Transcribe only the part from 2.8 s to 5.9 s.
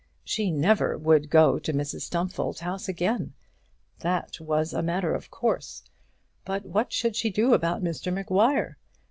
again; that was a matter of course;